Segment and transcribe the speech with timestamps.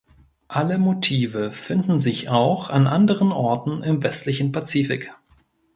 [0.47, 5.13] Alle Motive finden sich auch an anderen Orten im westlichen Pazifik.